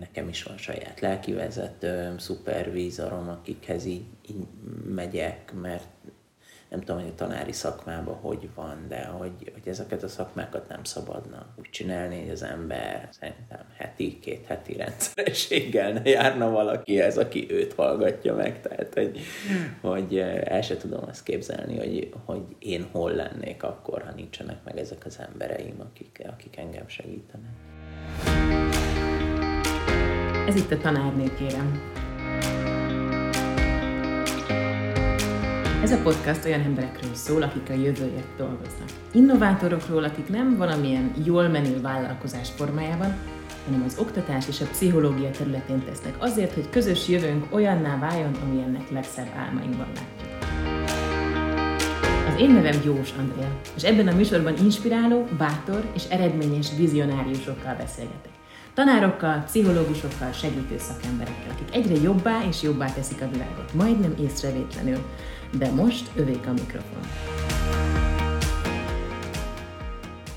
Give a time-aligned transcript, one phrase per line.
[0.00, 4.46] Nekem is van saját lelkivezetőm, szupervízorom, akikhez így, így
[4.84, 5.86] megyek, mert
[6.70, 10.84] nem tudom, hogy a tanári szakmában hogy van, de hogy, hogy ezeket a szakmákat nem
[10.84, 17.18] szabadna úgy csinálni, hogy az ember szerintem heti, két heti rendszerességgel ne járna valaki ez,
[17.18, 18.60] aki őt hallgatja meg.
[18.60, 19.20] Tehát, hogy,
[19.80, 24.78] hogy el se tudom azt képzelni, hogy, hogy én hol lennék akkor, ha nincsenek meg
[24.78, 27.52] ezek az embereim, akik, akik engem segítenek.
[30.46, 31.80] Ez itt a tanárné, kérem.
[35.82, 38.88] Ez a podcast olyan emberekről szól, akik a jövőért dolgoznak.
[39.12, 43.14] Innovátorokról, akik nem valamilyen jól menő vállalkozás formájában,
[43.64, 48.90] hanem az oktatás és a pszichológia területén tesznek azért, hogy közös jövőnk olyanná váljon, amilyennek
[48.90, 50.30] legszebb álmainkban látjuk.
[52.28, 58.29] Az én nevem Jós Andrea, és ebben a műsorban inspiráló, bátor és eredményes vizionáriusokkal beszélgetek.
[58.74, 64.98] Tanárokkal, pszichológusokkal, segítő szakemberekkel, akik egyre jobbá és jobbá teszik a világot, majdnem észrevétlenül.
[65.58, 67.00] De most övék a mikrofon.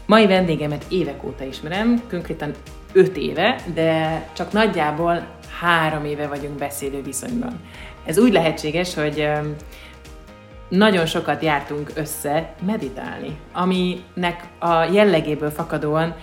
[0.06, 2.52] Mai vendégemet évek óta ismerem, konkrétan
[2.94, 5.28] 5 éve, de csak nagyjából
[5.60, 7.60] három éve vagyunk beszélő viszonyban.
[8.06, 9.30] Ez úgy lehetséges, hogy
[10.70, 16.16] nagyon sokat jártunk össze meditálni, aminek a jellegéből fakadóan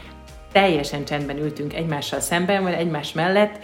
[0.53, 3.59] teljesen csendben ültünk egymással szemben, vagy egymás mellett,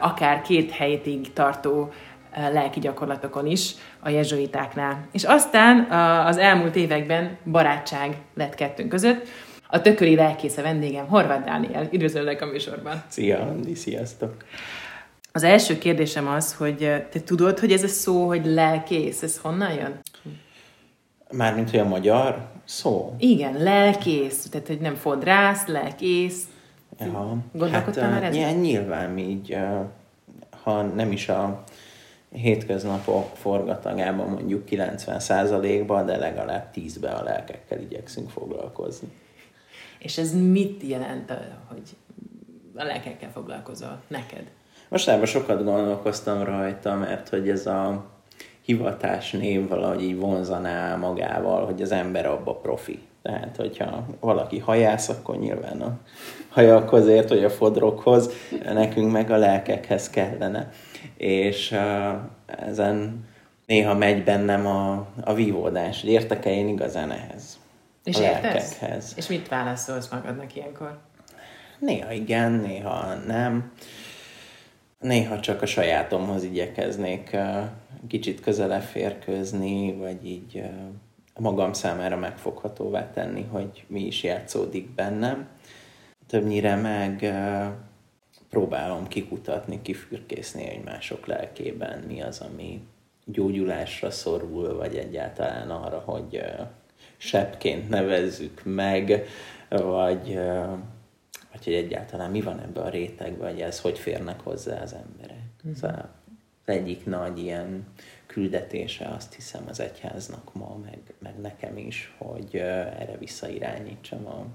[0.00, 1.92] akár két hétig tartó
[2.36, 5.08] lelki gyakorlatokon is a jezsuitáknál.
[5.12, 5.90] És aztán
[6.26, 9.28] az elmúlt években barátság lett kettőnk között.
[9.66, 11.88] A tököri lelkész a vendégem, Horváth Dániel.
[11.92, 13.02] Üdvözöllek a műsorban.
[13.08, 14.34] Szia, Andi, sziasztok!
[15.32, 16.76] Az első kérdésem az, hogy
[17.10, 20.00] te tudod, hogy ez a szó, hogy lelkész, ez honnan jön?
[21.30, 23.14] Mármint, hogy a magyar szó?
[23.18, 26.48] Igen, lelkész, tehát hogy nem fodrász, lelkész.
[26.98, 28.54] Ja, Gondolkodtál hát, már ezen?
[28.54, 29.56] Nyilván így,
[30.62, 31.64] ha nem is a
[32.32, 39.08] hétköznapok forgatagában mondjuk 90%-ban, de legalább 10-be a lelkekkel igyekszünk foglalkozni.
[39.98, 41.32] És ez mit jelent,
[41.68, 41.96] hogy
[42.74, 44.50] a lelkekkel foglalkozol neked?
[44.88, 48.04] Mostában sokat gondolkoztam rajta, mert hogy ez a
[48.70, 52.98] hivatás név valahogy így vonzaná magával, hogy az ember abba profi.
[53.22, 55.98] Tehát, hogyha valaki hajász, akkor nyilván a
[56.48, 58.30] hajakhoz hogy a fodrokhoz,
[58.64, 60.70] nekünk meg a lelkekhez kellene.
[61.16, 62.12] És uh,
[62.46, 63.24] ezen
[63.66, 67.58] néha megy bennem a, a vívódás, hogy értek-e én igazán ehhez.
[68.04, 69.12] És a lelkekhez.
[69.16, 70.98] És mit válaszolsz magadnak ilyenkor?
[71.78, 73.72] Néha igen, néha nem.
[75.00, 77.36] Néha csak a sajátomhoz igyekeznék
[78.08, 80.62] kicsit közelebb férkőzni, vagy így
[81.38, 85.48] magam számára megfoghatóvá tenni, hogy mi is játszódik bennem.
[86.26, 87.34] Többnyire meg
[88.50, 92.80] próbálom kikutatni, kifürkészni, hogy mások lelkében mi az, ami
[93.24, 96.42] gyógyulásra szorul, vagy egyáltalán arra, hogy
[97.16, 99.26] sebként nevezzük meg,
[99.68, 100.38] vagy,
[101.50, 105.42] vagy hogy egyáltalán mi van ebben a rétegben, vagy ez hogy férnek hozzá az emberek.
[105.68, 105.72] Mm.
[105.72, 106.10] Szóval
[106.64, 107.86] az egyik nagy ilyen
[108.26, 114.46] küldetése azt hiszem az egyháznak ma, meg, meg nekem is, hogy erre visszairányítsam a,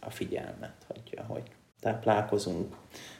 [0.00, 1.42] a figyelmet, hogy ahogy
[1.80, 2.76] táplálkozunk,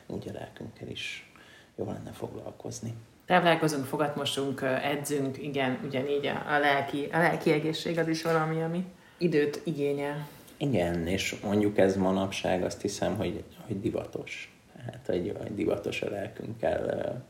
[0.07, 1.33] úgy a lelkünkkel is
[1.77, 2.95] jó lenne foglalkozni.
[3.27, 8.85] Táplálkozunk, fogatmosunk, edzünk, igen, ugyanígy a, a, lelki, a lelki egészség az is valami, ami
[9.19, 10.29] időt igényel.
[10.63, 14.55] Igen, és mondjuk ez manapság azt hiszem, hogy, hogy divatos.
[14.85, 17.25] Hát, hogy, hogy divatos a lelkünkkel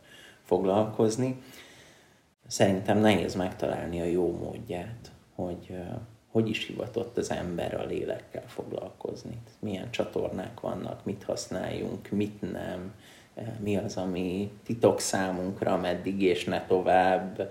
[0.45, 1.43] foglalkozni.
[2.47, 5.77] Szerintem nehéz megtalálni a jó módját, hogy
[6.31, 9.39] hogy is hivatott az ember a lélekkel foglalkozni.
[9.59, 12.95] Milyen csatornák vannak, mit használjunk, mit nem,
[13.59, 17.51] mi az, ami titok számunkra, meddig és ne tovább,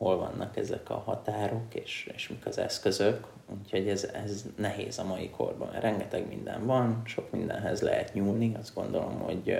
[0.00, 3.26] hol vannak ezek a határok, és, és mik az eszközök.
[3.58, 5.70] Úgyhogy ez, ez nehéz a mai korban.
[5.70, 8.54] Rengeteg minden van, sok mindenhez lehet nyúlni.
[8.58, 9.56] Azt gondolom, hogy,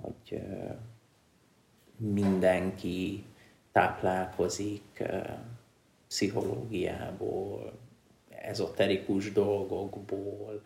[0.00, 0.42] hogy
[1.96, 3.24] mindenki
[3.72, 5.02] táplálkozik
[6.08, 7.72] pszichológiából,
[8.28, 10.62] ezoterikus dolgokból,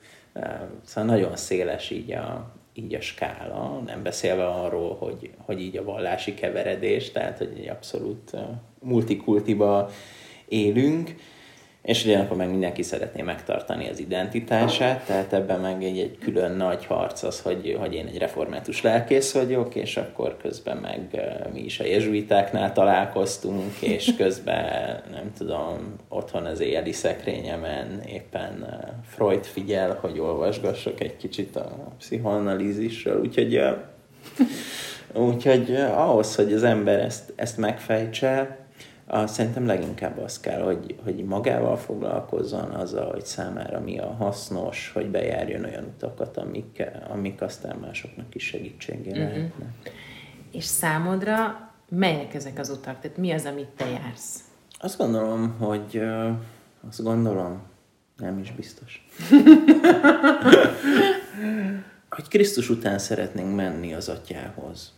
[0.83, 5.85] szóval nagyon széles így a, így a skála, nem beszélve arról, hogy, hogy így a
[5.85, 8.31] vallási keveredés, tehát hogy egy abszolút
[8.81, 9.91] multikultiba
[10.49, 11.15] élünk,
[11.85, 16.87] és ugyanakkor meg mindenki szeretné megtartani az identitását, tehát ebben meg egy, egy külön nagy
[16.87, 21.23] harc az, hogy, hogy én egy református lelkész vagyok, és akkor közben meg
[21.53, 28.67] mi is a jezsuitáknál találkoztunk, és közben nem tudom, otthon az éjjeli szekrényemen éppen
[29.09, 33.61] Freud figyel, hogy olvasgassak egy kicsit a pszichoanalízisről, úgyhogy
[35.13, 38.64] Úgyhogy ahhoz, hogy az ember ezt, ezt megfejtse,
[39.07, 44.91] a, szerintem leginkább az kell, hogy, hogy magával foglalkozzon, azzal, hogy számára mi a hasznos,
[44.95, 49.35] hogy bejárjon olyan utakat, amik, amik aztán másoknak is segítségére uh-huh.
[49.35, 49.69] lehetnek.
[50.51, 53.01] És számodra melyek ezek az utak?
[53.01, 54.39] Tehát mi az, amit te jársz?
[54.79, 56.03] Azt gondolom, hogy
[56.89, 57.63] azt gondolom,
[58.17, 59.07] nem is biztos.
[62.11, 64.93] hogy Krisztus után szeretnénk menni az atyához.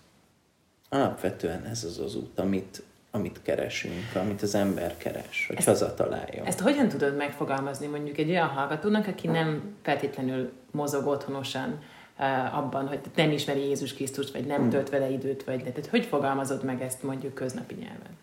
[0.88, 2.82] Alapvetően ez az az út, amit,
[3.17, 6.45] amit keresünk, amit az ember keres, hogy ezt, hazatalálja.
[6.45, 11.79] Ezt hogyan tudod megfogalmazni mondjuk egy olyan hallgatónak, aki nem feltétlenül mozog otthonosan
[12.19, 14.71] uh, abban, hogy nem ismeri Jézus Krisztust, vagy nem hmm.
[14.71, 18.17] tölt vele időt, vagy tehát hogy fogalmazod meg ezt mondjuk köznapi nyelven?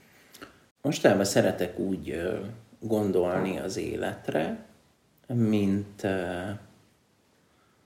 [0.82, 2.40] Mostában szeretek úgy uh,
[2.80, 4.66] gondolni az életre,
[5.28, 6.12] mint uh,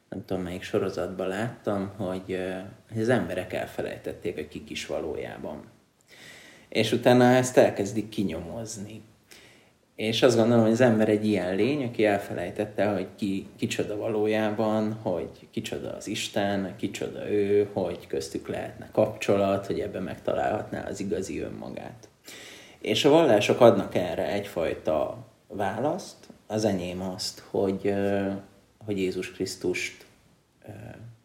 [0.09, 2.39] nem tudom melyik sorozatban láttam, hogy,
[2.91, 5.63] hogy az emberek elfelejtették, hogy kik is valójában.
[6.69, 9.01] És utána ezt elkezdik kinyomozni.
[9.95, 14.93] És azt gondolom, hogy az ember egy ilyen lény, aki elfelejtette, hogy ki, kicsoda valójában,
[14.93, 21.39] hogy kicsoda az Isten, kicsoda ő, hogy köztük lehetne kapcsolat, hogy ebben megtalálhatná az igazi
[21.39, 22.07] önmagát.
[22.79, 27.93] És a vallások adnak erre egyfajta választ, az enyém azt, hogy,
[28.85, 30.05] hogy Jézus Krisztust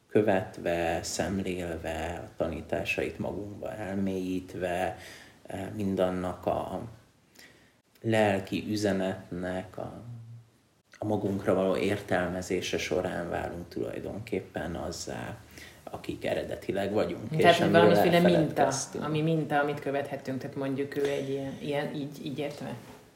[0.08, 4.96] követve, szemlélve, a tanításait magunkba elmélyítve,
[5.74, 6.80] mindannak a
[8.02, 10.02] lelki üzenetnek a,
[10.98, 15.36] a magunkra való értelmezése során válunk tulajdonképpen azzá,
[15.84, 17.36] akik eredetileg vagyunk.
[17.36, 22.26] Tehát és valamiféle minta, ami minta, amit követhetünk, tehát mondjuk ő egy ilyen, ilyen így,
[22.26, 22.74] így értve?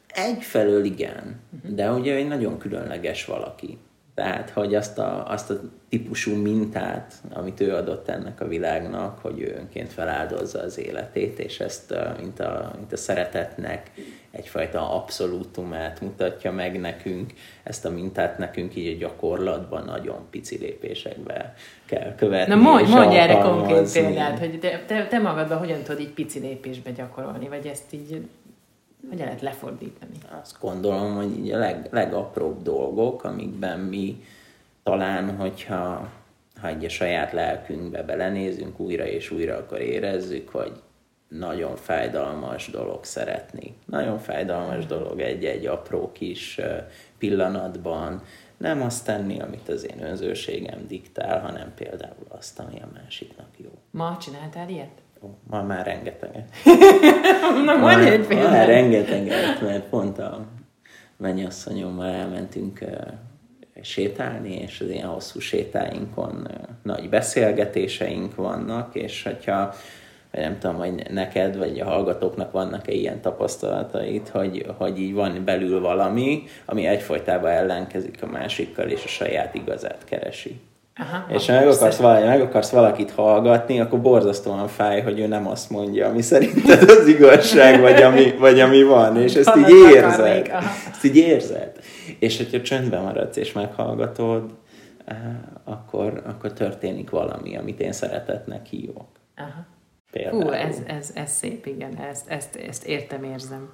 [0.08, 1.74] Egyfelől igen, uh-huh.
[1.74, 3.78] de ugye egy nagyon különleges valaki.
[4.16, 9.40] Tehát, hogy azt a, azt a típusú mintát, amit ő adott ennek a világnak, hogy
[9.40, 13.90] ő önként feláldozza az életét, és ezt, mint a, mint a szeretetnek
[14.30, 17.32] egyfajta abszolútumát mutatja meg nekünk,
[17.62, 21.54] ezt a mintát nekünk így a gyakorlatban nagyon pici lépésekbe
[21.86, 22.54] kell követni.
[22.54, 26.38] Na mondj, mondj erre konkrét példát, hogy te, te, te magadban hogyan tudod így pici
[26.38, 28.26] lépésbe gyakorolni, vagy ezt így
[29.08, 30.18] hogy lehet lefordítani?
[30.40, 34.24] Azt gondolom, hogy így a leg, legapróbb dolgok, amikben mi
[34.82, 36.08] talán, hogyha
[36.60, 40.72] ha egy a saját lelkünkbe belenézünk újra és újra, akkor érezzük, hogy
[41.28, 43.74] nagyon fájdalmas dolog szeretni.
[43.84, 46.60] Nagyon fájdalmas dolog egy-egy apró kis
[47.18, 48.22] pillanatban
[48.56, 53.70] nem azt tenni, amit az én önzőségem diktál, hanem például azt, ami a másiknak jó.
[53.90, 55.02] Ma csináltál ilyet?
[55.50, 56.48] Ma már rengeteget.
[57.64, 58.50] Na, mondj egy példát.
[58.50, 60.46] Már rengeteget, mert pont a
[61.16, 62.96] mennyasszonyommal elmentünk uh,
[63.80, 69.74] sétálni, és az ilyen hosszú sétáinkon uh, nagy beszélgetéseink vannak, és hogyha
[70.36, 75.44] vagy nem tudom, hogy neked, vagy a hallgatóknak vannak-e ilyen tapasztalatait, hogy, hogy így van
[75.44, 80.60] belül valami, ami egyfolytában ellenkezik a másikkal, és a saját igazát keresi.
[80.98, 85.26] Aha, és ha meg akarsz, valami, meg akarsz valakit hallgatni, akkor borzasztóan fáj, hogy ő
[85.26, 89.94] nem azt mondja, ami szerinted az igazság, vagy ami, vagy ami van, és ezt így
[89.94, 90.50] érzed.
[90.90, 91.72] Ezt így érzed.
[92.18, 94.54] És hogyha csöndben maradsz és meghallgatod,
[95.04, 95.16] eh,
[95.64, 99.08] akkor, akkor történik valami, amit én szeretetnek hívok.
[99.36, 99.66] Aha.
[100.10, 100.42] Például.
[100.42, 103.70] Hú, ez, ez, ez szép, igen, ezt, ezt, ezt értem, érzem.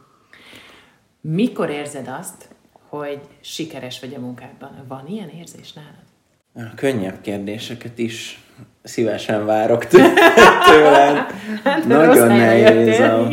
[1.20, 2.48] Mikor érzed azt,
[2.88, 4.84] hogy sikeres vagy a munkádban?
[4.88, 6.11] Van ilyen érzés nálad?
[6.54, 8.42] A könnyebb kérdéseket is
[8.82, 9.86] szívesen várok
[10.66, 11.16] tőled.
[11.64, 13.00] hát, Nagyon nehéz.
[13.00, 13.28] A,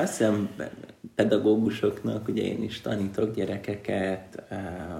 [0.00, 0.48] azt hiszem,
[1.14, 4.42] pedagógusoknak, ugye én is tanítok gyerekeket,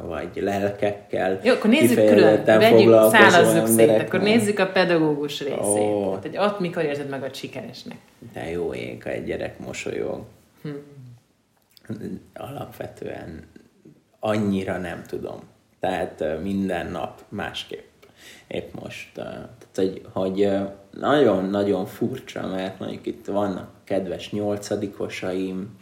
[0.07, 1.41] vagy lelkekkel.
[1.43, 5.59] Jó, akkor nézzük külön, vegyük, szállazzuk szét, akkor nézzük a pedagógus részét.
[5.61, 6.05] Oh.
[6.05, 7.99] Tehát, hogy ott mikor érzed meg a sikeresnek.
[8.33, 10.25] De jó ég, ha egy gyerek mosolyog.
[10.63, 10.71] Hm.
[12.35, 13.43] Alapvetően
[14.21, 15.41] annyira nem tudom
[15.81, 17.87] tehát minden nap másképp.
[18.47, 19.09] Épp most.
[19.15, 20.51] Tehát, hogy, hogy
[20.91, 25.77] nagyon-nagyon furcsa, mert mondjuk itt vannak kedves nyolcadikosaim,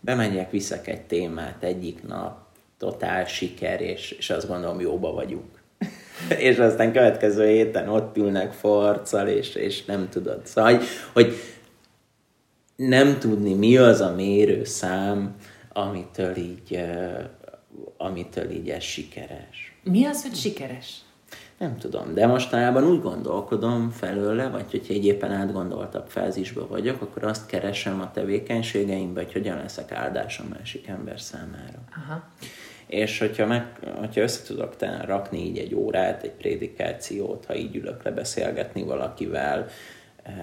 [0.00, 2.38] bemegyek, viszek egy témát egyik nap,
[2.78, 5.62] totál siker, és, és azt gondolom, jóba vagyunk.
[6.38, 10.46] és aztán következő héten ott ülnek forccal, és, és nem tudod.
[10.46, 11.34] Szóval, hogy, hogy
[12.76, 15.34] nem tudni, mi az a mérőszám,
[15.72, 16.80] amitől így,
[17.96, 19.74] amitől így ez sikeres.
[19.82, 21.00] Mi az, hogy sikeres?
[21.58, 27.24] Nem tudom, de mostanában úgy gondolkodom felőle, vagy hogyha egy éppen átgondoltabb fázisban vagyok, akkor
[27.24, 31.78] azt keresem a tevékenységeimben, hogy hogyan leszek áldás a másik ember számára.
[31.96, 32.22] Aha.
[32.86, 38.02] És hogyha, meg, hogyha össze tudok rakni így egy órát, egy prédikációt, ha így ülök
[38.02, 39.66] le beszélgetni valakivel,
[40.22, 40.34] eh,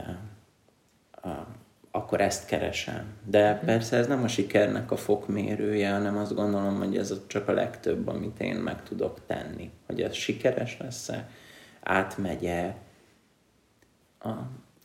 [1.97, 3.05] akkor ezt keresem.
[3.23, 3.65] De mhm.
[3.65, 8.07] persze ez nem a sikernek a fokmérője, hanem azt gondolom, hogy ez csak a legtöbb,
[8.07, 9.71] amit én meg tudok tenni.
[9.85, 11.29] Hogy ez sikeres lesz-e,
[11.81, 12.75] átmegye,
[14.19, 14.29] a,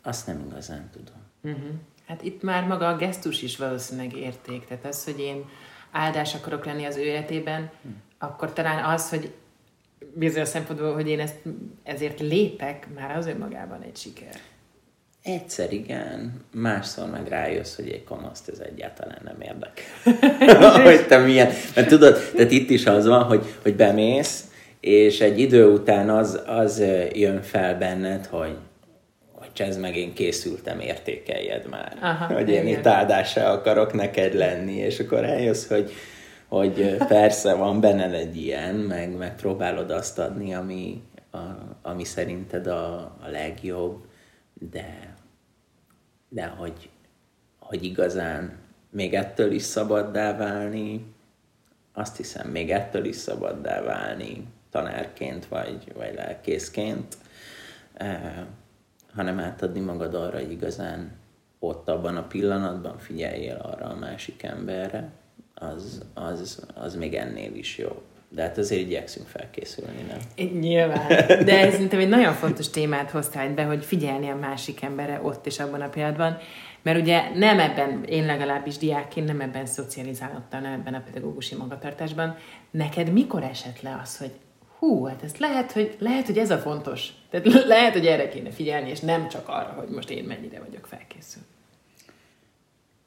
[0.03, 1.21] azt nem igazán tudom.
[1.43, 1.75] Uh-huh.
[2.07, 4.67] Hát itt már maga a gesztus is valószínűleg érték.
[4.67, 5.45] Tehát az, hogy én
[5.91, 8.03] áldás akarok lenni az ő életében, hmm.
[8.19, 9.35] akkor talán az, hogy
[10.15, 11.39] bizonyos szempontból, hogy én ezt,
[11.83, 14.41] ezért lépek, már az önmagában egy siker.
[15.23, 20.83] Egyszer igen, másszor meg rájössz, hogy egy kamaszt ez egyáltalán nem érdekel.
[20.83, 24.45] hogy te milyen, mert tudod, tehát itt is az van, hogy, hogy bemész,
[24.81, 28.57] és egy idő után az, az jön fel benned, hogy
[29.33, 31.97] hogy ez meg én készültem, értékeljed már.
[32.01, 32.79] Aha, hogy én igen.
[32.79, 35.93] itt áldással akarok neked lenni, és akkor eljössz, hogy,
[36.49, 41.39] hogy persze van benned egy ilyen, meg, meg próbálod azt adni, ami, a,
[41.83, 44.05] ami szerinted a, a legjobb,
[44.71, 45.15] de,
[46.29, 46.91] de hogy,
[47.59, 48.59] hogy igazán
[48.91, 51.15] még ettől is szabaddá válni,
[51.93, 57.17] azt hiszem, még ettől is szabaddá válni tanárként vagy, vagy lelkészként,
[57.93, 58.47] eh,
[59.15, 61.13] hanem átadni magad arra, hogy igazán
[61.59, 65.11] ott abban a pillanatban figyeljél arra a másik emberre,
[65.55, 68.12] az, az, az még ennél is jobb.
[68.35, 70.51] De hát azért igyekszünk felkészülni, nem?
[70.61, 71.07] Nyilván.
[71.27, 75.47] De ez szerintem egy nagyon fontos témát hoztál be, hogy figyelni a másik emberre ott
[75.47, 76.39] és abban a pillanatban.
[76.83, 82.37] Mert ugye nem ebben, én legalábbis diákként nem ebben szocializálódtam, nem ebben a pedagógusi magatartásban.
[82.71, 84.31] Neked mikor esett le az, hogy
[84.79, 87.09] hú, hát ez lehet, hogy, lehet, hogy ez a fontos.
[87.31, 90.87] Tehát lehet, hogy erre kéne figyelni, és nem csak arra, hogy most én mennyire vagyok
[90.87, 91.43] felkészül.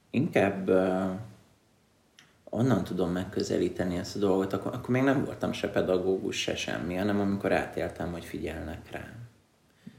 [0.09, 1.09] Inkább uh,
[2.55, 6.95] onnan tudom megközelíteni ezt a dolgot, akkor, akkor még nem voltam se pedagógus, se semmi,
[6.95, 9.27] hanem amikor átéltem, hogy figyelnek rám.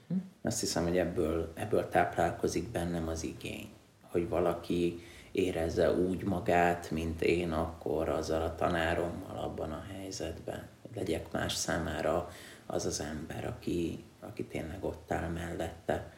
[0.09, 0.25] Uh-huh.
[0.43, 3.69] Azt hiszem, hogy ebből, ebből táplálkozik bennem az igény,
[4.01, 11.33] hogy valaki érezze úgy magát, mint én akkor azzal a tanárommal abban a helyzetben legyek
[11.33, 12.29] más számára
[12.67, 16.13] az az ember, aki, aki tényleg ott áll mellette.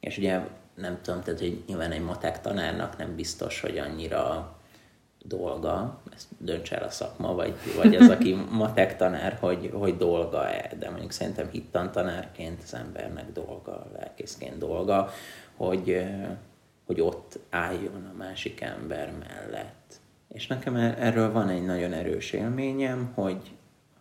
[0.00, 0.40] És ugye
[0.74, 4.54] nem tudom, tehát hogy nyilván egy matek tanárnak nem biztos, hogy annyira
[5.24, 10.70] dolga, ezt döntse el a szakma, vagy, vagy az, aki matek tanár, hogy, hogy dolga-e,
[10.78, 15.10] de mondjuk szerintem hittan tanárként az embernek dolga, lelkészként dolga,
[15.56, 16.06] hogy,
[16.86, 20.00] hogy ott álljon a másik ember mellett.
[20.28, 23.50] És nekem er-, erről van egy nagyon erős élményem, hogy,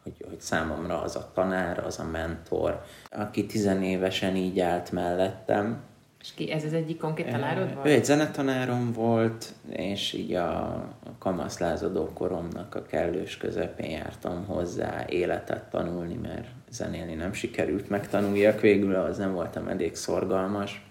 [0.04, 5.82] hogy, hogy számomra az a tanár, az a mentor, aki tizenévesen így állt mellettem.
[6.22, 7.88] És ki, ez az egyik konkrét tanárod volt?
[7.88, 10.84] Ő egy zenetanárom volt, és így a
[11.20, 18.96] kamaszlázadó koromnak a kellős közepén jártam hozzá életet tanulni, mert zenélni nem sikerült megtanuljak végül,
[18.96, 20.84] az nem voltam elég szorgalmas.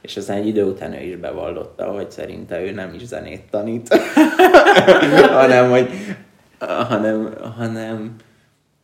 [0.00, 3.94] És aztán egy idő után ő is bevallotta, hogy szerinte ő nem is zenét tanít,
[5.40, 5.90] hanem, hogy
[6.58, 8.16] hanem, hanem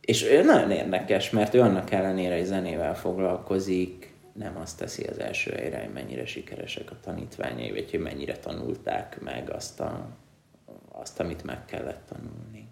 [0.01, 5.19] és ő nagyon érdekes, mert ő annak ellenére, hogy zenével foglalkozik, nem azt teszi az
[5.19, 10.07] első helyre, hogy mennyire sikeresek a tanítványai, vagy hogy mennyire tanulták meg azt, a,
[10.91, 12.67] azt amit meg kellett tanulni.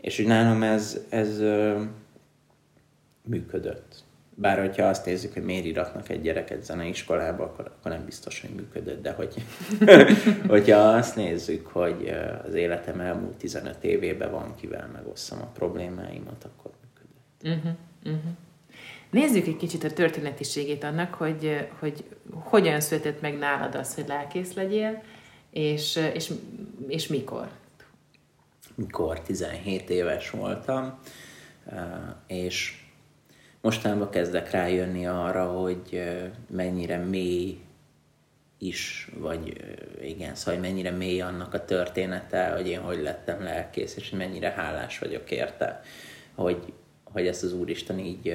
[0.00, 1.82] És úgy nálam ez, ez ö,
[3.22, 4.06] működött.
[4.34, 8.50] Bár hogyha azt nézzük, hogy miért iratnak egy gyereket zeneiskolába, akkor, akkor nem biztos, hogy
[8.50, 9.34] működött, de hogy,
[10.48, 12.08] hogyha azt nézzük, hogy
[12.46, 17.58] az életem elmúlt 15 évében van, kivel megosszam a problémáimat, akkor működött.
[17.58, 18.32] Uh-huh, uh-huh.
[19.10, 24.52] Nézzük egy kicsit a történetiségét annak, hogy, hogy hogyan született meg nálad az, hogy lelkész
[24.52, 25.02] legyél,
[25.50, 26.32] és, és,
[26.86, 27.48] és mikor?
[28.74, 30.98] Mikor 17 éves voltam,
[32.26, 32.84] és
[33.60, 36.02] mostanában kezdek rájönni arra, hogy
[36.50, 37.58] mennyire mély
[38.58, 39.64] is, vagy
[40.02, 44.50] igen, szóval hogy mennyire mély annak a története, hogy én hogy lettem lelkész, és mennyire
[44.50, 45.80] hálás vagyok érte,
[46.34, 46.72] hogy,
[47.04, 48.34] hogy ezt az Úristen így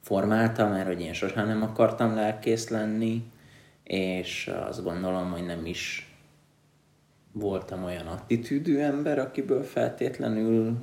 [0.00, 3.22] formálta, mert hogy én sosem nem akartam lelkész lenni,
[3.82, 6.12] és azt gondolom, hogy nem is
[7.32, 10.76] voltam olyan attitűdű ember, akiből feltétlenül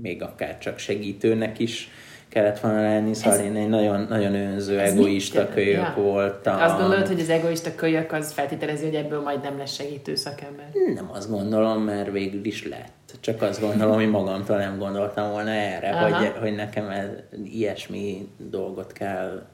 [0.00, 1.90] még akár csak segítőnek is
[2.28, 5.94] kellett volna lenni, szóval ez, én egy nagyon, nagyon önző, egoista kölyök ja.
[5.96, 6.60] voltam.
[6.60, 10.70] Azt gondolod, hogy az egoista kölyök az feltételezi, hogy ebből majd nem lesz segítő szakember?
[10.94, 12.92] Nem azt gondolom, mert végül is lett.
[13.20, 17.08] Csak azt gondolom, hogy magamtól nem gondoltam volna erre, hogy, hogy nekem ez,
[17.44, 19.46] ilyesmi dolgot kell,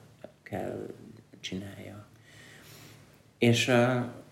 [0.43, 0.87] kell
[1.41, 2.07] csinálja.
[3.39, 3.73] És,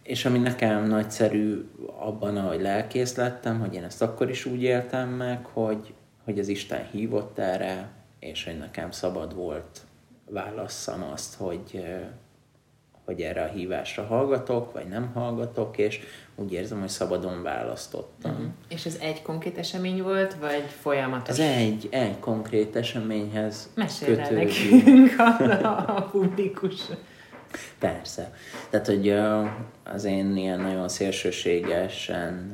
[0.03, 5.09] és ami nekem nagyszerű abban, ahogy lelkész lettem, hogy én ezt akkor is úgy éltem
[5.09, 7.89] meg, hogy, hogy az Isten hívott erre,
[8.19, 9.81] és hogy nekem szabad volt
[10.31, 11.85] válasszam azt, hogy,
[13.05, 16.01] hogy erre a hívásra hallgatok, vagy nem hallgatok, és
[16.35, 18.31] úgy érzem, hogy szabadon választottam.
[18.31, 18.47] Uh-huh.
[18.69, 21.39] És ez egy konkrét esemény volt, vagy folyamatos?
[21.39, 26.81] Ez egy, egy konkrét eseményhez Mesélj nekünk a, a publikus.
[27.79, 28.35] Persze.
[28.71, 29.11] Tehát, hogy
[29.85, 32.53] az én ilyen nagyon szélsőségesen,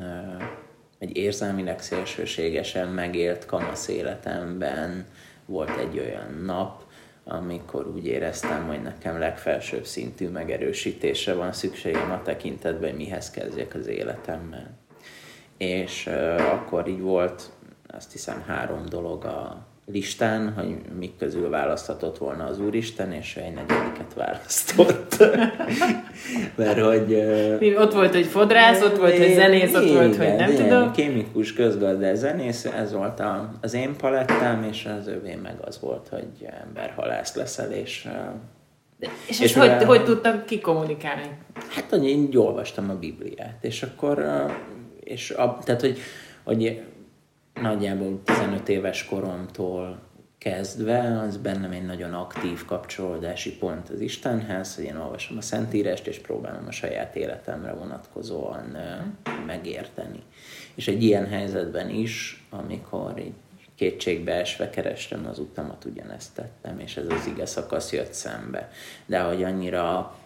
[0.99, 5.06] vagy érzelmileg szélsőségesen megélt kamasz életemben
[5.47, 6.82] volt egy olyan nap,
[7.28, 13.75] amikor úgy éreztem, hogy nekem legfelsőbb szintű megerősítésre van szükségem a tekintetben, hogy mihez kezdjek
[13.75, 14.78] az életemmel.
[15.56, 17.50] És uh, akkor így volt,
[17.87, 23.54] azt hiszem, három dolog a listán, hogy mik közül választhatott volna az Úristen, és egy
[23.54, 25.16] negyediket választott.
[26.57, 27.07] Mert hogy...
[27.59, 30.92] Mi, ott volt, hogy fodrász, ott volt, hogy zenész, ott volt, hogy nem igen, tudom.
[30.92, 36.09] Kémikus, közgazdás, zenész, ez volt a, az én palettám, és az övé meg az volt,
[36.09, 38.09] hogy emberhalász leszel, és
[38.99, 41.28] de, és, és hogy, hogy tudtam kikommunikálni?
[41.68, 44.47] Hát, hogy én olvastam a Bibliát, és akkor,
[45.00, 45.99] és a, tehát, hogy,
[46.45, 46.83] hogy
[47.62, 49.98] nagyjából 15 éves koromtól
[50.38, 56.06] kezdve, az bennem egy nagyon aktív kapcsolódási pont az Istenhez, hogy én olvasom a Szentírást,
[56.06, 58.76] és próbálom a saját életemre vonatkozóan
[59.46, 60.22] megérteni.
[60.74, 63.32] És egy ilyen helyzetben is, amikor így
[63.74, 68.70] kétségbe esve kerestem az utamat, ugyanezt tettem, és ez az ige szakasz jött szembe.
[69.06, 70.16] De hogy annyira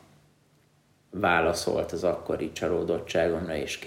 [1.14, 3.78] válaszolt az akkori csalódottságomra és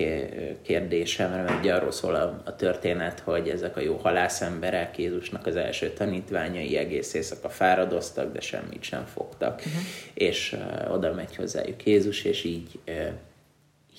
[0.61, 5.55] kérdésemre, mert ugye arról szól a, a történet, hogy ezek a jó halászemberek Jézusnak az
[5.55, 9.81] első tanítványai egész éjszaka fáradoztak, de semmit sem fogtak, uh-huh.
[10.13, 13.07] és uh, oda megy hozzájuk Jézus, és így uh,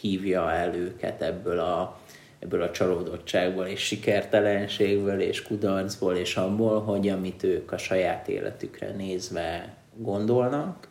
[0.01, 2.01] hívja el őket ebből a,
[2.39, 8.91] ebből a csalódottságból, és sikertelenségből, és kudarcból, és abból, hogy amit ők a saját életükre
[8.91, 10.89] nézve gondolnak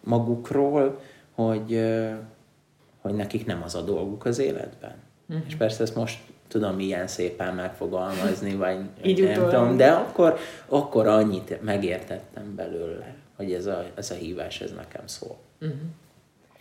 [0.00, 1.00] magukról,
[1.34, 1.80] hogy,
[3.00, 4.94] hogy nekik nem az a dolguk az életben.
[5.28, 5.44] Uh-huh.
[5.46, 6.18] És persze ezt most
[6.48, 9.50] tudom ilyen szépen megfogalmazni, vagy Így nem utol.
[9.50, 15.06] tudom, de akkor, akkor annyit megértettem belőle, hogy ez a, ez a hívás, ez nekem
[15.06, 15.36] szól.
[15.60, 15.78] Uh-huh.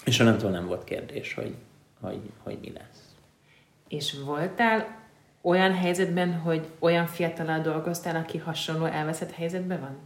[0.05, 1.55] És onnantól nem volt kérdés, hogy,
[2.01, 3.15] hogy, hogy mi lesz.
[3.87, 5.01] És voltál
[5.41, 9.97] olyan helyzetben, hogy olyan fiatalal dolgoztál, aki hasonló elveszett helyzetben van?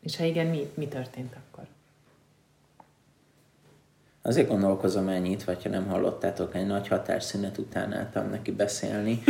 [0.00, 1.66] És ha igen, mi, mi történt akkor?
[4.22, 9.22] Azért gondolkozom ennyit, vagy ha nem hallottátok, egy nagy határszünet után álltam neki beszélni.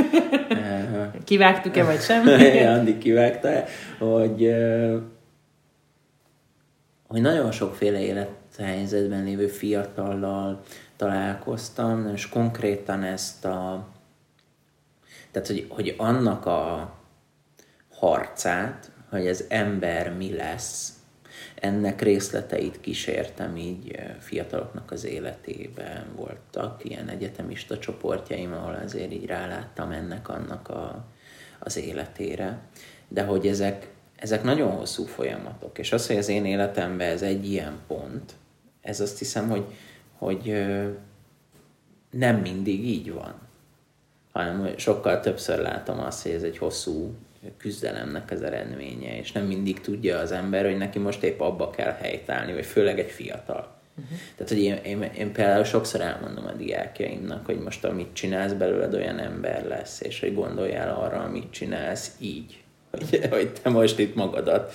[1.25, 2.29] Kivágtuk-e, vagy sem?
[2.77, 3.65] Andi kivágta
[3.99, 4.55] hogy,
[7.09, 10.63] hogy nagyon sokféle élethelyzetben lévő fiatallal
[10.97, 13.89] találkoztam, és konkrétan ezt a
[15.31, 16.93] tehát, hogy, hogy annak a
[17.93, 20.93] harcát, hogy az ember mi lesz,
[21.61, 26.05] ennek részleteit kísértem így fiataloknak az életében.
[26.17, 31.05] Voltak ilyen egyetemista csoportjaim, ahol azért így ráláttam ennek annak a,
[31.59, 32.59] az életére.
[33.09, 37.51] De hogy ezek, ezek nagyon hosszú folyamatok, és az, hogy az én életemben ez egy
[37.51, 38.33] ilyen pont,
[38.81, 39.65] ez azt hiszem, hogy,
[40.19, 40.67] hogy
[42.11, 43.35] nem mindig így van,
[44.33, 47.15] hanem sokkal többször látom azt, hogy ez egy hosszú
[47.57, 51.93] küzdelemnek az eredménye, és nem mindig tudja az ember, hogy neki most épp abba kell
[51.93, 53.79] helytállni, vagy főleg egy fiatal.
[53.97, 54.19] Uh-huh.
[54.37, 58.95] Tehát, hogy én, én, én például sokszor elmondom a diákjaimnak, hogy most amit csinálsz belőled
[58.95, 64.15] olyan ember lesz, és hogy gondoljál arra, amit csinálsz így, hogy, hogy te most itt
[64.15, 64.73] magadat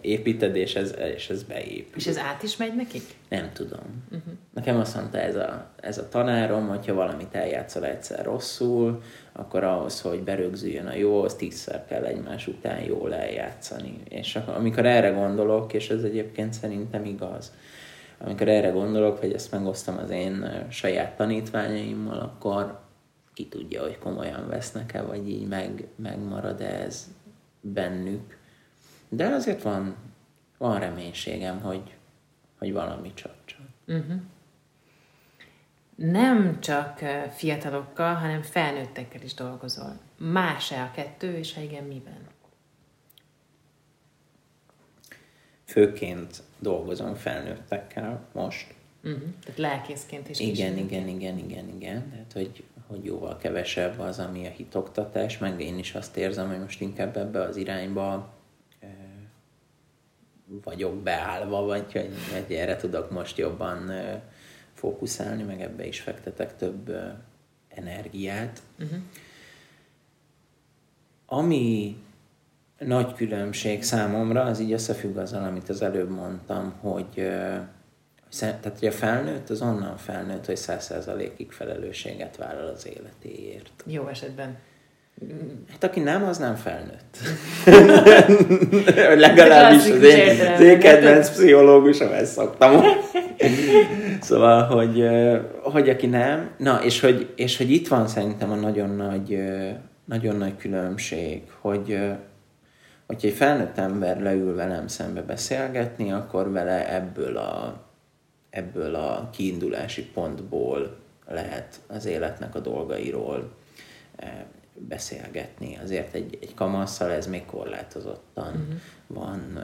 [0.00, 1.96] építed, és ez, és ez beépül.
[1.96, 3.02] És ez át is megy nekik?
[3.28, 4.04] Nem tudom.
[4.04, 4.32] Uh-huh.
[4.54, 10.00] Nekem azt mondta ez a, ez a tanárom, hogyha valamit eljátszol egyszer rosszul, akkor ahhoz,
[10.00, 14.00] hogy berögzüljön a jó, az tízszer kell egymás után jól eljátszani.
[14.08, 17.52] És amikor erre gondolok, és ez egyébként szerintem igaz,
[18.18, 22.82] amikor erre gondolok, vagy ezt megosztom az én saját tanítványaimmal, akkor
[23.34, 27.10] ki tudja, hogy komolyan vesznek-e, vagy így meg, megmarad -e ez
[27.60, 28.33] bennük
[29.16, 29.96] de azért van,
[30.58, 31.94] van reménységem, hogy,
[32.58, 33.68] hogy valami csapcson.
[33.86, 34.06] Uh-huh.
[34.06, 34.16] Mhm.
[35.94, 39.98] Nem csak eh, fiatalokkal, hanem felnőttekkel is dolgozol.
[40.18, 42.26] Más-e a kettő, és ha igen, miben?
[45.64, 48.74] Főként dolgozom felnőttekkel most.
[49.04, 49.22] Uh-huh.
[49.44, 50.40] Tehát lelkészként is.
[50.40, 52.10] Igen, igen, igen, igen, igen.
[52.10, 56.60] Tehát, hogy, hogy jóval kevesebb az, ami a hitoktatás, meg én is azt érzem, hogy
[56.60, 58.32] most inkább ebbe az irányba
[60.62, 63.90] vagyok beállva, vagy hogy, hogy erre tudok most jobban
[64.74, 66.96] fókuszálni, meg ebbe is fektetek több
[67.68, 68.62] energiát.
[68.78, 68.98] Uh-huh.
[71.26, 71.96] Ami
[72.78, 77.30] nagy különbség számomra, az így összefügg azzal, amit az előbb mondtam, hogy
[78.38, 83.84] tehát, hogy a felnőtt az onnan felnőtt, hogy száz százalékig felelősséget vállal az életéért.
[83.86, 84.58] Jó esetben.
[85.70, 87.16] Hát aki nem, az nem felnőtt.
[89.26, 92.82] Legalábbis az én, az én kedvenc pszichológusom, ezt szoktam.
[94.20, 95.08] szóval, hogy,
[95.62, 99.38] hogy aki nem, na, és hogy, és hogy itt van szerintem a nagyon nagy,
[100.04, 101.98] nagyon nagy különbség, hogy
[103.06, 107.82] hogyha egy felnőtt ember leül velem szembe beszélgetni, akkor vele ebből a,
[108.50, 110.96] ebből a kiindulási pontból
[111.26, 113.50] lehet az életnek a dolgairól
[114.88, 115.78] beszélgetni.
[115.82, 118.74] Azért egy, egy kamasszal ez még korlátozottan uh-huh.
[119.06, 119.58] van,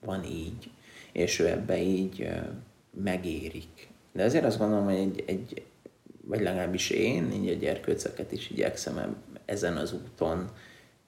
[0.00, 0.70] van így,
[1.12, 2.30] és ő ebbe így
[3.02, 3.88] megérik.
[4.12, 5.62] De azért azt gondolom, hogy egy, egy
[6.26, 10.50] vagy legalábbis én, így a gyerkőceket is igyekszem ezen az úton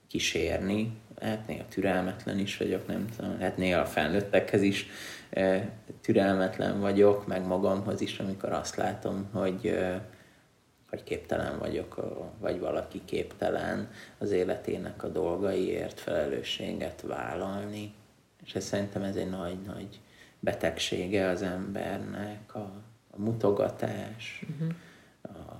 [0.08, 0.90] kísérni.
[1.20, 4.86] Hát néha türelmetlen is vagyok, nem tudom, hát néha a felnőttekhez is
[6.00, 9.78] türelmetlen vagyok, meg magamhoz is, amikor azt látom, hogy
[10.96, 12.00] vagy képtelen vagyok,
[12.40, 17.94] vagy valaki képtelen az életének a dolgaiért felelősséget vállalni.
[18.44, 20.00] És ez szerintem ez egy nagy-nagy
[20.40, 22.70] betegsége az embernek, a,
[23.10, 24.74] a mutogatás, uh-huh.
[25.22, 25.52] a,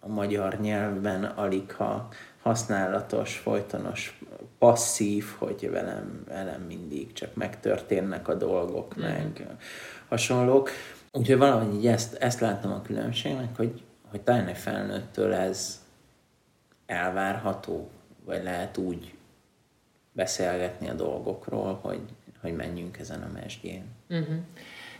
[0.00, 2.08] a magyar nyelvben alig ha
[2.42, 4.20] használatos, folytonos,
[4.58, 9.02] passzív, hogy velem, velem mindig csak megtörténnek a dolgok, uh-huh.
[9.02, 9.46] meg
[10.08, 10.70] hasonlók.
[11.12, 15.84] Úgyhogy valahogy így ezt, ezt láttam a különbségnek, hogy, hogy talán egy felnőttől ez
[16.86, 17.90] elvárható,
[18.24, 19.14] vagy lehet úgy
[20.12, 22.00] beszélgetni a dolgokról, hogy,
[22.40, 23.84] hogy menjünk ezen a mesdjén.
[24.08, 24.36] Uh-huh.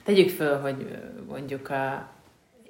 [0.05, 2.09] Tegyük föl, hogy mondjuk a,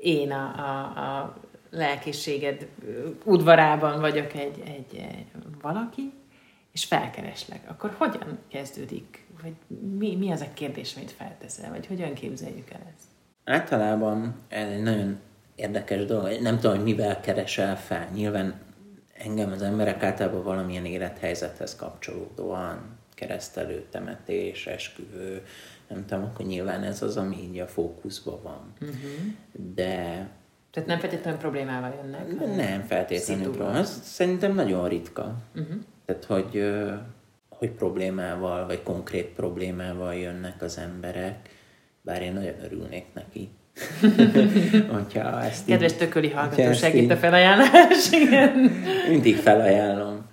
[0.00, 1.36] én a, a, a
[1.70, 2.68] lelkészséged
[3.24, 5.26] udvarában vagyok egy, egy, egy
[5.60, 6.12] valaki,
[6.72, 9.26] és felkereslek, akkor hogyan kezdődik?
[9.42, 9.54] Vagy
[9.98, 11.70] mi, mi az a kérdés, amit felteszel?
[11.70, 13.08] Vagy hogyan képzeljük el ezt?
[13.44, 15.18] Általában ez egy nagyon
[15.60, 16.40] érdekes dolog.
[16.40, 18.08] Nem tudom, hogy mivel keresel fel.
[18.14, 18.54] Nyilván
[19.12, 25.42] engem az emberek általában valamilyen élethelyzethez kapcsolódóan keresztelő, temetés, esküvő,
[25.88, 28.72] nem tudom, akkor nyilván ez az, ami így a fókuszban van.
[28.80, 29.74] Uh-huh.
[29.74, 30.28] De...
[30.70, 32.56] Tehát nem feltétlenül problémával jönnek?
[32.56, 33.84] Nem feltétlenül problémával.
[33.84, 35.34] Szerintem nagyon ritka.
[35.54, 35.76] Uh-huh.
[36.04, 36.72] Tehát, hogy,
[37.48, 41.48] hogy problémával, vagy konkrét problémával jönnek az emberek,
[42.02, 43.50] bár én nagyon örülnék neki.
[44.94, 48.10] hogyha ezt Kedves tököli hallgató, segít a felajánlás.
[48.22, 48.70] Igen.
[49.08, 50.26] Mindig felajánlom.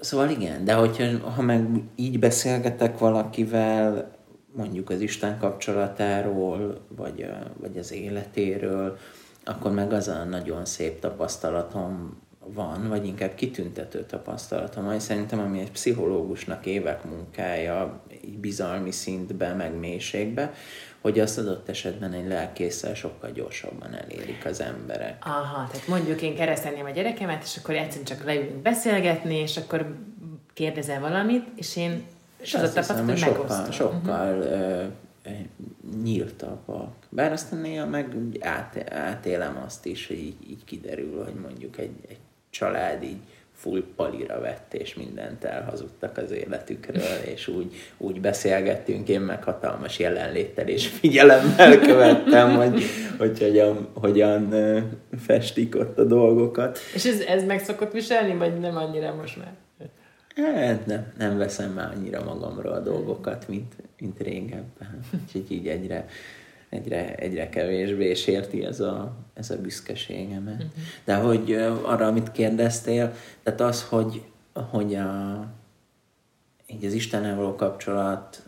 [0.00, 4.10] Szóval igen, de hogyha ha meg így beszélgetek valakivel,
[4.56, 7.26] mondjuk az Isten kapcsolatáról, vagy,
[7.60, 8.98] vagy az életéről,
[9.44, 15.60] akkor meg az a nagyon szép tapasztalatom van, vagy inkább kitüntető tapasztalatom, ami szerintem, ami
[15.60, 18.02] egy pszichológusnak évek munkája,
[18.40, 20.52] bizalmi szintbe, meg mélységbe,
[21.00, 25.16] hogy azt adott esetben egy lelkészsel sokkal gyorsabban elérik az emberek.
[25.26, 29.96] Aha, tehát mondjuk én keresztelném a gyerekemet, és akkor egyszerűen csak leülünk beszélgetni, és akkor
[30.54, 32.04] kérdezel valamit, és én
[32.36, 34.84] és az a tapasztalat, hogy sokkal, sokkal uh-huh.
[35.26, 36.94] uh, nyíltabbak.
[37.08, 41.94] Bár aztán néha meg át, átélem azt is, hogy így, így kiderül, hogy mondjuk egy,
[42.08, 42.18] egy
[42.54, 43.20] család így
[43.52, 49.98] full palira vett, és mindent elhazudtak az életükről, és úgy, úgy beszélgettünk, én meg hatalmas
[49.98, 52.82] jelenléttel és figyelemmel követtem, hogy,
[53.18, 54.54] hogy hogyan, hogyan
[55.18, 56.78] festik ott a dolgokat.
[56.94, 59.52] És ez, ez meg szokott viselni, vagy nem annyira most már?
[60.36, 65.00] Hát nem, nem veszem már annyira magamra a dolgokat, mint, mint régebben.
[65.22, 66.06] Úgyhogy így egyre,
[66.74, 70.54] egyre, egyre kevésbé sérti ez a, ez a büszkeségemet.
[70.54, 70.70] Uh-huh.
[71.04, 75.44] De hogy arra, amit kérdeztél, tehát az, hogy, hogy a,
[76.66, 78.42] így az Istennel való kapcsolat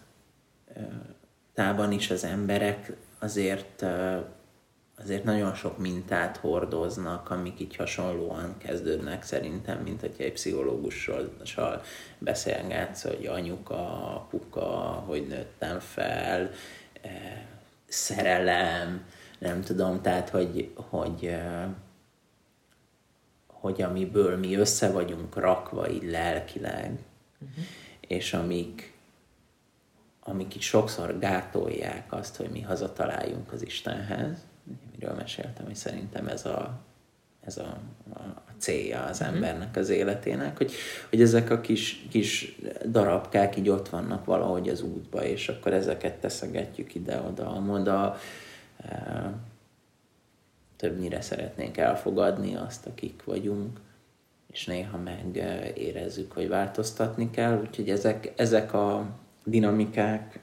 [1.54, 3.84] tában is az emberek azért
[4.98, 11.82] azért nagyon sok mintát hordoznak, amik így hasonlóan kezdődnek szerintem, mint hogyha egy pszichológussal
[12.18, 14.64] beszélgetsz, hogy anyuka, apuka,
[15.06, 16.50] hogy nőttem fel,
[17.86, 19.04] szerelem,
[19.38, 21.36] nem tudom, tehát hogy, hogy,
[23.46, 26.98] hogy amiből mi össze vagyunk rakva így lelkileg,
[27.38, 27.64] Uh-huh.
[28.00, 28.94] És amik,
[30.20, 34.46] amik itt sokszor gátolják azt, hogy mi hazataláljunk az Istenhez,
[34.92, 36.80] miről meséltem, hogy szerintem ez a,
[37.40, 37.78] ez a,
[38.14, 39.34] a célja az uh-huh.
[39.34, 40.72] embernek az életének, hogy,
[41.10, 46.14] hogy ezek a kis, kis darabkák így ott vannak valahogy az útba, és akkor ezeket
[46.14, 48.16] teszegetjük ide-oda, amoda,
[48.82, 49.32] e,
[50.76, 53.80] többnyire szeretnénk elfogadni azt, akik vagyunk,
[54.52, 55.36] és néha meg
[55.74, 59.06] érezzük, hogy változtatni kell, úgyhogy ezek, ezek a
[59.44, 60.40] dinamikák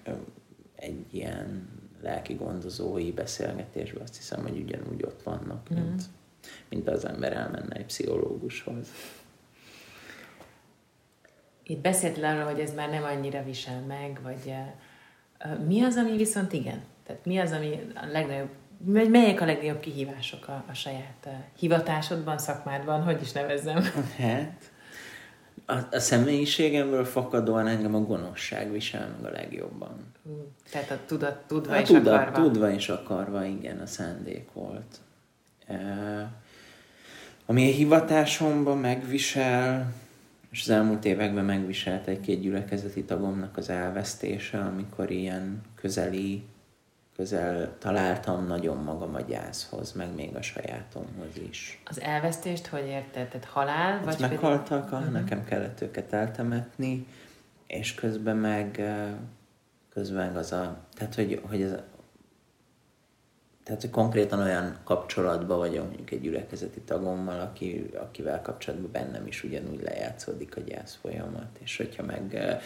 [0.75, 1.69] egy ilyen
[2.01, 5.75] lelki gondozói beszélgetésben azt hiszem, hogy ugyanúgy ott vannak, mm.
[5.75, 6.03] mint,
[6.69, 8.87] mint az ember elmenne egy pszichológushoz.
[11.63, 14.53] Itt beszéltél arról, hogy ez már nem annyira visel meg, vagy
[15.45, 16.81] uh, mi az, ami viszont igen?
[17.05, 18.49] Tehát mi az, ami a legnagyobb,
[19.09, 23.81] melyek a legnagyobb kihívások a, a saját uh, hivatásodban, szakmádban, hogy is nevezzem?
[24.17, 24.71] Hát,
[25.65, 30.11] a, a személyiségemből fakadóan engem a gonoszság visel meg a legjobban.
[30.71, 32.41] Tehát a tudat, tudva a és tudat, akarva.
[32.41, 34.99] Tudva és akarva, igen, a szándék volt.
[37.45, 39.93] Ami a hivatásomban megvisel,
[40.51, 46.43] és az elmúlt években megviselt egy-két gyülekezeti tagomnak az elvesztése, amikor ilyen közeli
[47.15, 51.81] közel találtam nagyon magam a gyászhoz, meg még a sajátomhoz is.
[51.85, 53.27] Az elvesztést hogy érted?
[53.27, 53.91] Tehát halál?
[53.91, 54.99] Hát vagy meghaltak, pedig...
[54.99, 55.13] uh-huh.
[55.13, 57.07] nekem kellett őket eltemetni,
[57.67, 58.81] és közben meg
[59.93, 61.83] közben az a, tehát hogy, hogy ez a,
[63.63, 69.43] tehát, hogy konkrétan olyan kapcsolatban vagyok mondjuk egy gyülekezeti tagommal, aki, akivel kapcsolatban bennem is
[69.43, 72.57] ugyanúgy lejátszódik a gyász folyamat, és hogyha meg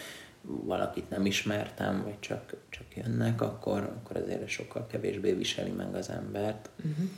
[0.41, 6.09] valakit nem ismertem, vagy csak, csak jönnek, akkor, akkor azért sokkal kevésbé viseli meg az
[6.09, 6.69] embert.
[6.77, 7.09] Uh-huh.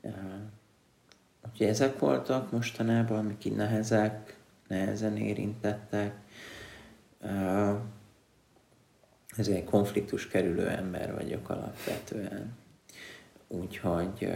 [0.00, 0.12] Uh,
[1.50, 4.36] úgyhogy ezek voltak mostanában, amik így nehezek,
[4.68, 6.14] nehezen érintettek.
[7.20, 7.78] Uh,
[9.36, 12.58] ez egy konfliktus kerülő ember vagyok alapvetően.
[13.52, 14.28] Úgyhogy,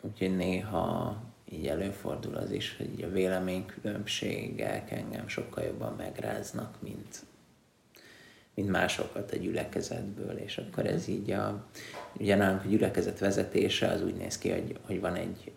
[0.00, 1.16] úgyhogy néha
[1.50, 7.24] így előfordul az is, hogy a véleménykülönbségek engem sokkal jobban megráznak, mint,
[8.54, 11.66] mint másokat a gyülekezetből, és akkor ez így a,
[12.18, 15.52] ugye nálunk a gyülekezet vezetése az úgy néz ki, hogy, hogy van egy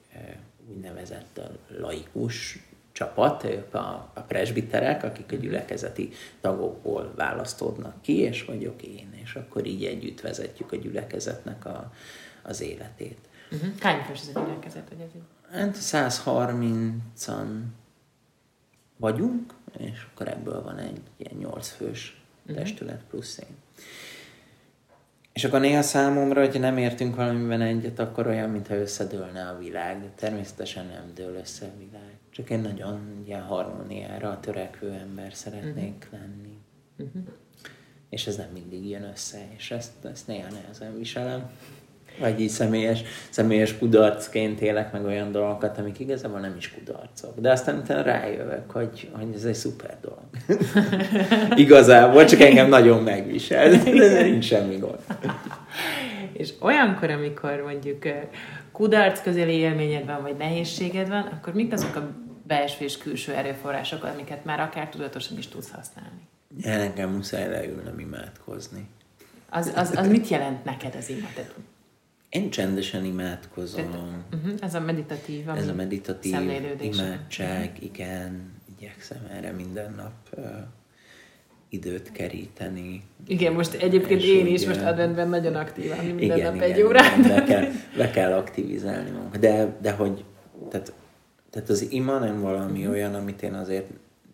[0.70, 2.69] úgynevezett laikus
[3.00, 9.36] csapat, ők a, a presbiterek, akik a gyülekezeti tagokból választódnak ki, és vagyok én, és
[9.36, 11.92] akkor így együtt vezetjük a gyülekezetnek a,
[12.42, 13.18] az életét.
[13.52, 13.70] Uh-huh.
[13.80, 15.22] Hány fős ez a gyülekezet, hogy ez így?
[15.52, 17.48] Hát 130-an
[18.98, 22.64] vagyunk, és akkor ebből van egy ilyen 8 fős uh-huh.
[22.64, 23.56] testület plusz én.
[25.40, 30.02] És akkor néha számomra, hogyha nem értünk valamiben egyet, akkor olyan, mintha összedőlne a világ.
[30.02, 32.18] De természetesen nem dől össze a világ.
[32.30, 36.20] Csak én nagyon ilyen harmóniára törekvő ember szeretnék uh-huh.
[36.20, 36.58] lenni.
[36.98, 37.22] Uh-huh.
[38.10, 41.50] És ez nem mindig jön össze, és ezt, ezt néha nehezen viselem
[42.20, 47.40] vagy így személyes, személyes kudarcként élek meg olyan dolgokat, amik igazából nem is kudarcok.
[47.40, 50.60] De aztán utána rájövök, hogy, hogy ez egy szuper dolog.
[51.66, 55.00] igazából, csak engem nagyon megvisel, de nincs semmi gond.
[56.34, 58.04] És olyankor, amikor mondjuk
[58.72, 62.10] kudarc közeli élményed van, vagy nehézséged van, akkor mik azok a
[62.48, 66.28] belső és külső erőforrások, amiket már akár tudatosan is tudsz használni?
[66.58, 68.90] Ja, nekem muszáj leülnem imádkozni.
[69.50, 71.54] Az, az, az mit jelent neked az imadet?
[72.30, 74.24] Én csendesen imádkozom.
[74.34, 76.36] uh-huh, ez a meditatív, Ez a meditatív
[76.80, 77.84] imádság, uh-huh.
[77.84, 78.52] igen.
[78.78, 80.46] Igyekszem erre minden nap uh,
[81.70, 83.04] időt keríteni.
[83.28, 87.22] Igen, most egyébként én is most adventben nagyon aktívan, minden igen, nap igen, egy órát.
[87.28, 87.66] Be kell,
[87.98, 89.40] be kell aktivizálni magunkat.
[89.40, 90.24] De, de hogy,
[90.70, 90.94] tehát,
[91.50, 92.94] tehát az ima nem valami uh-huh.
[92.94, 93.88] olyan, amit én azért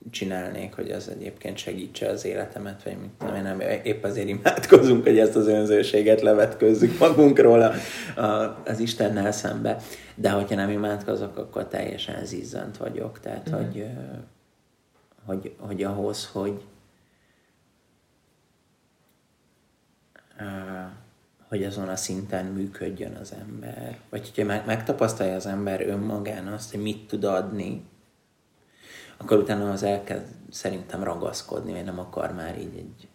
[0.10, 5.04] csinálnék, hogy az egyébként segítse az életemet, vagy mit tudom én, nem, épp azért imádkozunk,
[5.04, 7.74] hogy ezt az önzőséget levetközzük magunkról a,
[8.22, 9.78] a, az Istennel szembe.
[10.16, 13.20] De hogyha nem imádkozok, akkor teljesen zizzant vagyok.
[13.20, 13.64] Tehát, mm-hmm.
[13.66, 13.86] hogy,
[15.26, 16.62] hogy, hogy ahhoz, hogy
[21.48, 24.00] hogy azon a szinten működjön az ember.
[24.10, 27.84] Vagy hogyha meg, megtapasztalja az ember önmagán azt, hogy mit tud adni,
[29.18, 33.08] akkor utána az elkezd szerintem ragaszkodni, vagy nem akar már így egy,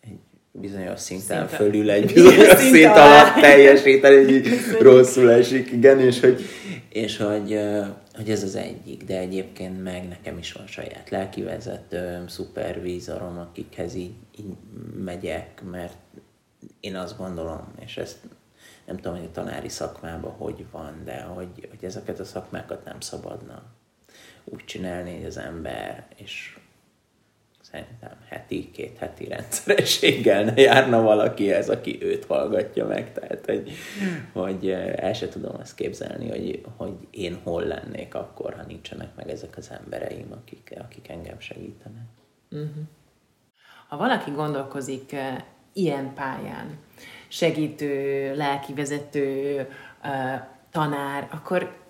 [0.00, 0.18] egy
[0.52, 1.56] bizonyos szinten Szinte.
[1.56, 4.48] fölül egy bizonyos szint, szint alatt teljesíteni, így
[4.80, 6.40] rosszul esik, igen, és hogy,
[6.88, 7.60] és hogy,
[8.14, 14.14] hogy ez az egyik, de egyébként meg nekem is van saját lelkivezetőm, szupervízorom, akikhez így,
[14.38, 14.54] így
[15.04, 15.96] megyek, mert
[16.80, 18.18] én azt gondolom, és ezt
[18.86, 23.00] nem tudom, hogy a tanári szakmában hogy van, de hogy, hogy ezeket a szakmákat nem
[23.00, 23.62] szabadna
[24.44, 26.58] úgy csinálni, hogy az ember, és
[27.74, 33.12] szerintem heti, két heti rendszerességgel ne járna valaki ez, aki őt hallgatja meg.
[33.12, 33.70] Tehát, hogy,
[34.32, 39.30] hogy el se tudom azt képzelni, hogy, hogy én hol lennék akkor, ha nincsenek meg
[39.30, 42.06] ezek az embereim, akik, akik engem segítenek.
[42.50, 42.68] Uh-huh.
[43.88, 46.78] Ha valaki gondolkozik uh, ilyen pályán,
[47.28, 49.56] segítő, lelkivezető,
[50.04, 51.83] uh, tanár, akkor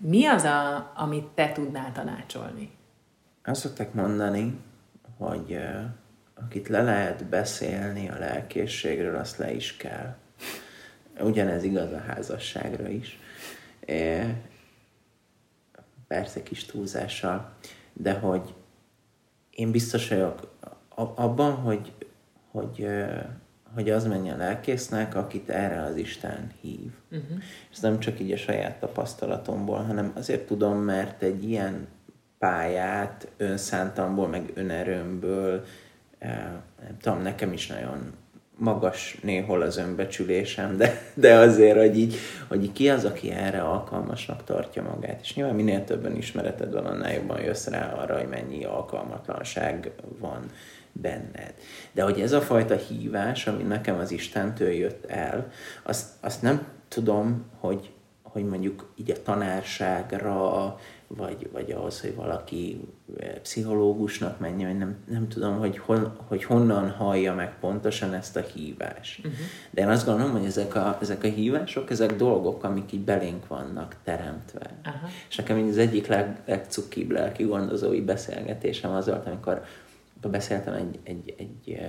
[0.00, 2.70] mi az, a, amit te tudnál tanácsolni?
[3.44, 4.58] Azt szokták mondani,
[5.18, 5.84] hogy uh,
[6.44, 10.16] akit le lehet beszélni a lelkészségről, azt le is kell.
[11.20, 13.18] Ugyanez igaz a házasságra is.
[13.84, 14.34] É,
[16.06, 17.52] persze kis túlzással,
[17.92, 18.54] de hogy
[19.50, 20.56] én biztos vagyok
[20.94, 21.92] abban, hogy,
[22.50, 22.86] hogy,
[23.74, 26.90] hogy az menjen lelkésznek, akit erre az Isten hív.
[27.10, 27.38] Uh-huh.
[27.70, 31.86] És nem csak így a saját tapasztalatomból, hanem azért tudom, mert egy ilyen
[32.38, 35.64] pályát önszántamból, meg önerőmből,
[36.20, 38.12] nem tudom, nekem is nagyon
[38.60, 42.16] magas néhol az önbecsülésem, de, de azért, hogy így,
[42.48, 45.20] hogy ki az, aki erre alkalmasnak tartja magát.
[45.22, 50.40] És nyilván minél többen ismereted van, annál jobban jössz rá arra, hogy mennyi alkalmatlanság van
[50.92, 51.54] benned.
[51.92, 55.50] De hogy ez a fajta hívás, ami nekem az Istentől jött el,
[55.82, 57.90] azt, azt nem tudom, hogy,
[58.22, 60.76] hogy mondjuk így a tanárságra,
[61.16, 62.80] vagy, vagy ahhoz, hogy valaki
[63.18, 68.36] eh, pszichológusnak menjen, vagy nem, nem tudom, hogy, hon, hogy honnan hallja meg pontosan ezt
[68.36, 69.18] a hívást.
[69.18, 69.40] Uh-huh.
[69.70, 73.46] De én azt gondolom, hogy ezek a, ezek a hívások, ezek dolgok, amik így belénk
[73.46, 74.70] vannak teremtve.
[74.86, 75.10] Uh-huh.
[75.28, 79.64] És nekem az egyik leg, legcukibb lelki gondozói beszélgetésem az volt, amikor
[80.28, 81.80] beszéltem egy, egy, egy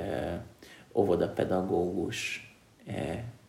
[0.93, 2.49] óvodapedagógus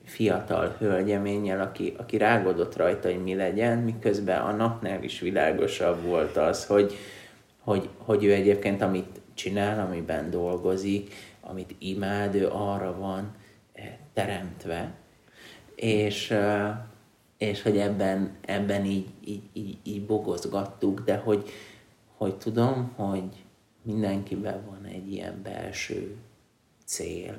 [0.04, 6.36] fiatal hölgyeménnyel, aki, aki rágodott rajta, hogy mi legyen, miközben a napnál is világosabb volt
[6.36, 6.94] az, hogy,
[7.58, 13.34] hogy, hogy ő egyébként amit csinál, amiben dolgozik, amit imád, ő arra van
[14.12, 14.92] teremtve,
[15.74, 16.34] és,
[17.38, 21.50] és hogy ebben, ebben így, így, így, így bogozgattuk, de hogy,
[22.16, 23.41] hogy tudom, hogy
[23.82, 26.16] mindenkiben van egy ilyen belső
[26.84, 27.36] cél,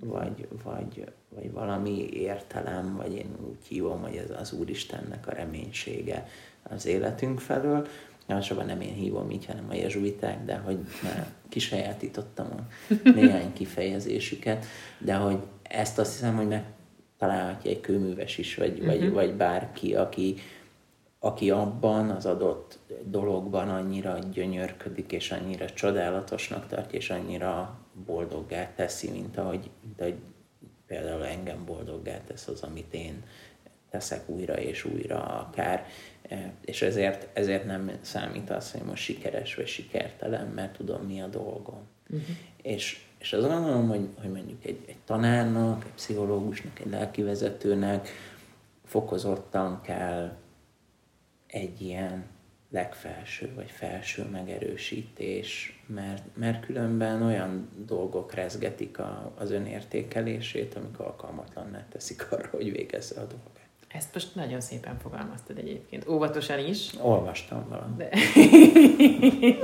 [0.00, 6.26] vagy, vagy, vagy valami értelem, vagy én úgy hívom, hogy ez az Úristennek a reménysége
[6.62, 7.86] az életünk felől.
[8.26, 12.66] Elsősorban nem én hívom így, hanem a jezsuiták, de hogy már kisajátítottam a
[13.14, 14.66] néhány kifejezésüket,
[14.98, 18.86] de hogy ezt azt hiszem, hogy megtalálhatja egy kőműves is, vagy, uh-huh.
[18.86, 19.12] vagy, mhm.
[19.12, 20.34] vagy bárki, aki,
[21.18, 29.10] aki abban az adott dologban annyira gyönyörködik, és annyira csodálatosnak tartja, és annyira boldoggá teszi,
[29.10, 30.16] mint ahogy, mint ahogy
[30.86, 33.24] például engem boldoggá tesz az, amit én
[33.90, 35.86] teszek újra és újra akár,
[36.28, 41.20] e, és ezért, ezért nem számít az, hogy most sikeres vagy sikertelen, mert tudom, mi
[41.20, 41.80] a dolgom.
[42.08, 42.36] Uh-huh.
[42.62, 48.08] És, és azt gondolom, hogy, hogy mondjuk egy, egy tanárnak, egy pszichológusnak, egy lelkivezetőnek
[48.84, 50.36] fokozottan kell
[51.56, 52.24] egy ilyen
[52.70, 61.84] legfelső vagy felső megerősítés, mert, mert különben olyan dolgok rezgetik a, az önértékelését, amik alkalmatlanná
[61.92, 63.54] teszik arra, hogy végezze a dolgát.
[63.88, 66.08] Ezt most nagyon szépen fogalmaztad egyébként.
[66.08, 66.90] Óvatosan is.
[67.00, 67.96] Olvastam valamit.
[67.96, 68.10] De...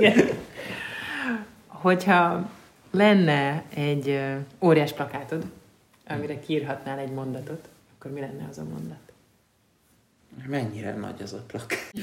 [1.67, 2.49] Hogyha
[2.91, 4.19] lenne egy
[4.61, 5.45] óriás plakátod,
[6.07, 9.02] amire kiírhatnál egy mondatot, akkor mi lenne az a mondat?
[10.47, 11.93] Mennyire nagy az a plakát?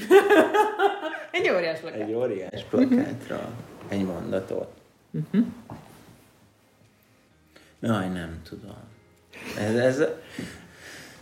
[1.31, 1.99] egy óriás plakát.
[1.99, 3.49] Egy óriás plakátra
[3.87, 4.73] egy mondatot.
[5.11, 5.45] Uh-huh.
[7.79, 8.77] Jaj, nem tudom.
[9.57, 10.03] Ez, ez,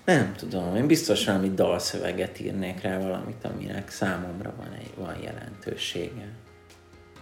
[0.06, 0.76] nem tudom.
[0.76, 6.28] Én biztos valami dalszöveget írnék rá valamit, aminek számomra van, egy, van jelentősége.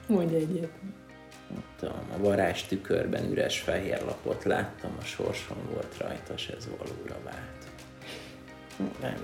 [0.07, 0.71] Mondj egyet.
[1.79, 7.17] tudom, a varázs tükörben üres fehér lapot láttam, a sorsom volt rajta, és ez valóra
[7.23, 7.57] vált.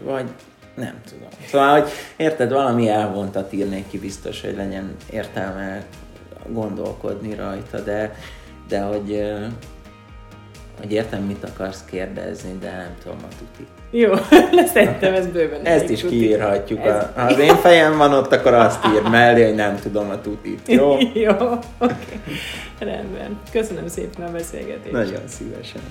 [0.04, 0.30] Vagy
[0.76, 1.28] nem tudom.
[1.46, 5.84] Szóval, hogy érted, valami elvontat írnék ki biztos, hogy legyen értelme
[6.48, 8.16] gondolkodni rajta, de,
[8.68, 9.24] de hogy,
[10.80, 13.68] hogy értem, mit akarsz kérdezni, de nem tudom a tuti.
[13.92, 14.14] Jó,
[14.74, 15.66] szerintem ez bőven.
[15.66, 16.18] Ezt is tuti.
[16.18, 16.86] kiírhatjuk.
[16.86, 17.06] Ez...
[17.16, 20.68] Ha az én fejem van ott, akkor azt ír mellé, hogy nem tudom a tutit.
[20.68, 20.98] Jó?
[21.26, 21.60] Jó, oké.
[21.78, 21.98] Okay.
[22.80, 23.40] Rendben.
[23.52, 24.92] Köszönöm szépen a beszélgetést.
[24.92, 25.82] Nagyon szívesen.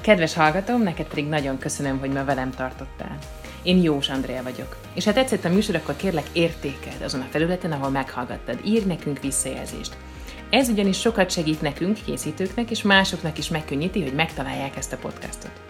[0.00, 3.18] Kedves hallgatom, neked pedig nagyon köszönöm, hogy ma velem tartottál.
[3.62, 4.76] Én Jós Andrea vagyok.
[4.94, 8.60] És ha tetszett a műsor, akkor kérlek értékeld azon a felületen, ahol meghallgattad.
[8.64, 9.96] Írj nekünk visszajelzést.
[10.50, 15.69] Ez ugyanis sokat segít nekünk, készítőknek, és másoknak is megkönnyíti, hogy megtalálják ezt a podcastot.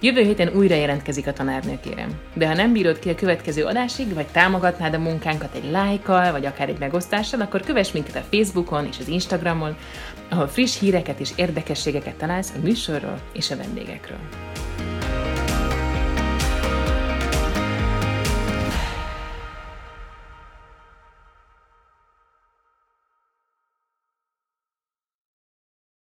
[0.00, 2.20] Jövő héten újra jelentkezik a tanárnő, kérem.
[2.34, 6.46] De ha nem bírod ki a következő adásig, vagy támogatnád a munkánkat egy lájkkal, vagy
[6.46, 9.76] akár egy megosztással, akkor kövess minket a Facebookon és az Instagramon,
[10.28, 14.18] ahol friss híreket és érdekességeket találsz a műsorról és a vendégekről.